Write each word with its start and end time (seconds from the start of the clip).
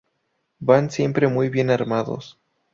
Van 0.57 0.89
siempre 0.89 1.27
muy 1.27 1.49
bien 1.49 1.69
armados. 1.69 2.39